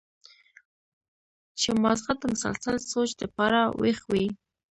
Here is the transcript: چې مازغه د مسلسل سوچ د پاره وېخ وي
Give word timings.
چې 1.59 1.69
مازغه 1.81 2.13
د 2.17 2.23
مسلسل 2.33 2.75
سوچ 2.91 3.09
د 3.19 3.21
پاره 3.35 3.61
وېخ 3.81 3.99
وي 4.11 4.27